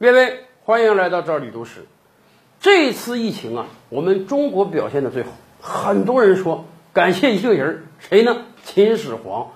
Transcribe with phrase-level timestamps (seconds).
[0.00, 1.84] 各位，欢迎来到这里读史。
[2.60, 5.30] 这次疫情啊，我们中国表现的最好。
[5.60, 8.44] 很多人说感谢一个人，谁呢？
[8.62, 9.48] 秦始皇。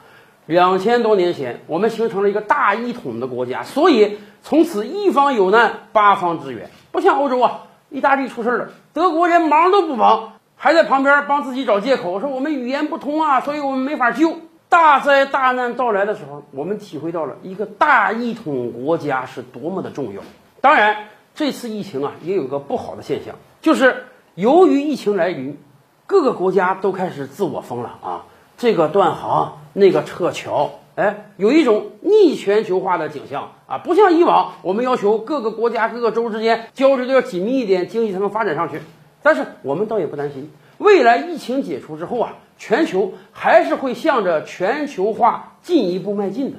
[0.46, 6.70] 两千多年前，我们形成了一个大一统的国家，所以从此一方有难，八方支援。
[6.90, 14.40] 不像欧洲啊，意大利出事了，德国连忙都不帮，还在旁边帮自己找借口，说我们语言不通啊，所以我们没法救。
[14.72, 20.22] 大灾大难到来的时候，我们体会到了一个大一统国家是多么的重要。
[20.62, 25.58] 当然，这次疫情啊，也有个不好的现象，就是由于疫情来临，
[26.06, 28.24] 各个国家都开始自我封了啊，
[28.56, 38.80] 这个断航，那个撤侨，哎，有一种逆全球化的景象啊，不像以往，我们要求各个国家、各个州之间交流的要紧密一点，经济才能发展上去。
[39.22, 40.50] 但是我们倒也不担心，
[40.82, 42.34] 未来疫情解除之后啊。
[42.58, 46.58] 全球还是会向着全球化进一步迈进的。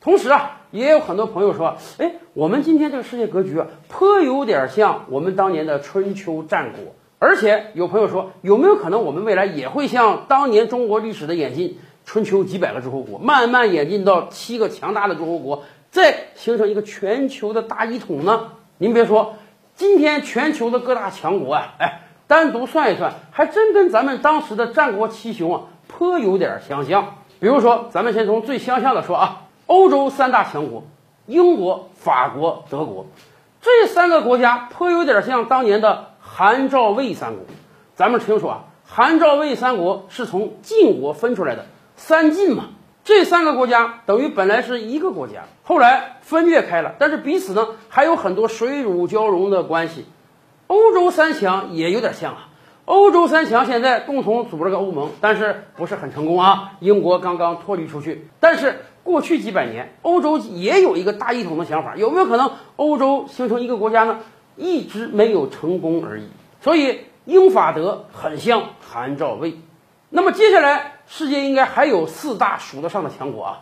[0.00, 6.94] 同时啊，也有很多朋友说，哎，我们今天这个世界格局啊，颇有点像我们当年的春秋战国。
[7.18, 18.52] 而且有朋友说，有没有可能我们未来也会像当年中国历史的演进，春秋几百个诸侯国，慢慢演进到七个强大的诸侯国，再形成一个全球的大一统呢？
[18.78, 19.34] 您别说，
[19.74, 22.02] 今天全球的各大强国啊，哎。
[22.30, 27.16] 单独算一算，还真跟咱们当时的战国七雄啊颇有点相像。
[27.40, 30.84] 比如说，咱们先从最相像的说啊，欧洲三大强国，
[31.26, 33.06] 英国、法国、德国，
[33.60, 37.44] 这三个国家颇有点像当年的韩赵魏三国。
[37.96, 42.66] 咱们听说啊，韩赵魏三国是从晋国分出来的，三晋嘛。
[43.02, 50.06] 这三个国家等于本来是一个国家，后来分裂开了，但是彼此呢还有很多水乳交融的关系。
[50.70, 52.48] 欧洲三强也有点像啊，
[52.84, 56.74] 欧洲三强现在共同组织个欧盟，但是不是很成功啊。
[56.78, 64.20] 英国刚刚脱离出去，但是过去几百年，欧洲也有一个大一统的想法，有没有可能欧洲形成一个国家呢？
[64.56, 66.28] 一直没有成功而已。
[66.60, 69.58] 所以英法德很像韩赵魏。
[70.08, 73.60] 那么接下来世界应该还有四大数得上的强国啊，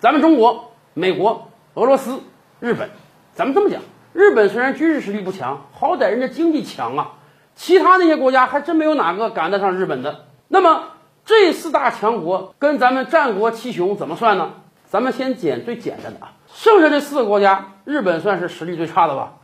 [0.00, 2.22] 咱们中国、美国、俄罗斯、
[2.58, 2.88] 日本，
[3.34, 3.82] 咱们这么讲。
[4.12, 7.12] 日本虽然军事实力不强，好歹人家经济强啊。
[7.54, 10.26] 其他那些国家还真没有哪个赶得上日本的。
[10.46, 10.84] 那么
[11.24, 14.52] 这四大强国跟咱们战国七雄怎么算呢？
[14.86, 19.34] 咱们先捡最简单的啊，剩下这四个国家，日本算是实力最差的吧。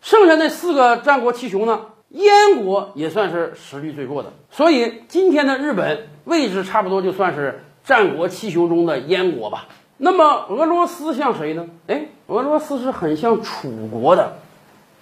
[0.00, 4.32] 剩下那四个战国七雄呢，燕国也算是实力最弱的。
[4.50, 9.66] 所以今天的日本位置差不多就算是战国七雄中的燕国吧。
[10.00, 11.66] 那么俄罗斯像谁呢？
[11.88, 14.38] 哎，俄罗斯是很像楚国的，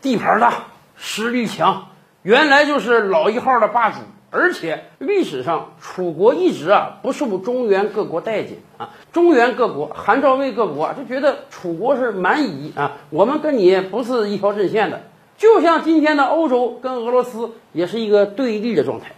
[0.00, 0.54] 地盘大，
[0.96, 1.88] 实力强，
[2.22, 3.98] 原来就是老一号的霸主，
[4.30, 15.02] 而且历史上楚国一直啊不受中原各国待见啊，中原各国、韩赵魏各国就觉得楚国是蛮夷啊，我们跟你不是一条阵线的，
[15.36, 19.12] 就像今天的欧洲跟俄罗斯也是一个对立的状态。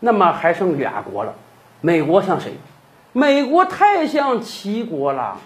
[0.00, 1.34] 那么还剩俩国了，
[1.80, 2.54] 美国像谁？
[3.16, 5.38] 美国太像齐国了，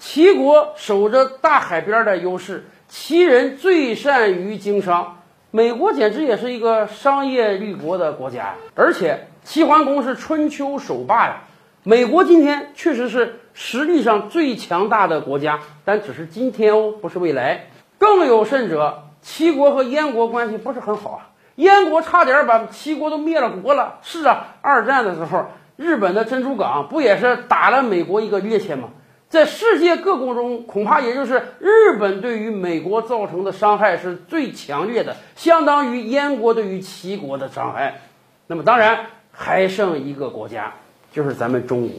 [0.00, 5.18] 齐国守着大海边的优势，齐人最善于经商，
[5.52, 11.42] 美国简直也是一个商业立国的国家，而且齐桓公是春秋首霸呀。
[11.84, 17.66] 美国今天确实是实力上最强大的国家，但只是今天哦，不是未来。
[17.98, 24.00] 更有甚者，齐国和燕国关系不是很好啊，燕国差点把齐国都灭了国了。
[24.02, 25.46] 是啊，二战的时候。
[25.76, 28.88] 日本的珍珠港不也是打了美国一个趔趄吗？
[29.28, 38.02] 在世界各国中，恐怕也就是日本对于美国造成的伤害是最强烈的，相当于燕国对于齐国的伤害。
[38.46, 40.74] 那么，当然还剩一个国家，
[41.12, 41.98] 就是咱们中国。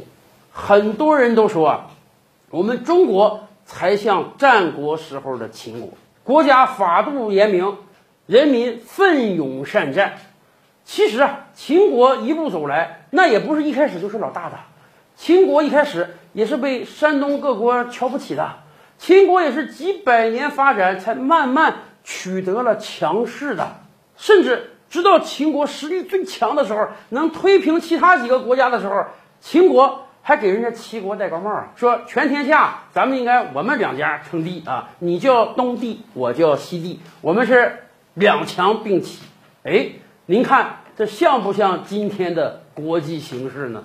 [0.51, 1.88] 很多人都说啊，
[2.51, 5.89] 我们中国才像战国时候的秦国，
[6.23, 7.75] 国家法度严明，
[8.28, 10.13] 人民奋勇善战。
[10.85, 14.57] 其实啊，秦国一路走来，那也不是一开始就是老大的。
[15.16, 18.55] 秦国一开始也是被山东各国瞧不起的。
[18.97, 23.77] 秦国也是几百年发展，才慢慢取得了强势的。
[24.18, 29.06] 甚至直到秦国实力最强的时候，能推平其他几个国家的时候，
[29.39, 39.19] 秦国还给人家齐国戴高帽啊，说全天下咱们应该我们两家称帝啊，你叫东帝，我叫西帝，我们是两强并起。
[39.63, 39.91] 哎。
[40.25, 43.84] 您看，这像不像今天的国际形势呢？